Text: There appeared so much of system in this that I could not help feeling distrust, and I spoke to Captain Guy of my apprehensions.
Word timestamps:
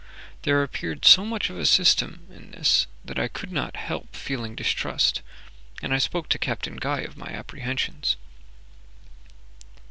There 0.41 0.63
appeared 0.63 1.05
so 1.05 1.23
much 1.23 1.51
of 1.51 1.67
system 1.67 2.25
in 2.31 2.49
this 2.49 2.87
that 3.05 3.19
I 3.19 3.27
could 3.27 3.51
not 3.51 3.75
help 3.75 4.15
feeling 4.15 4.55
distrust, 4.55 5.21
and 5.83 5.93
I 5.93 5.99
spoke 5.99 6.27
to 6.29 6.39
Captain 6.39 6.77
Guy 6.77 7.01
of 7.01 7.17
my 7.17 7.27
apprehensions. 7.27 8.17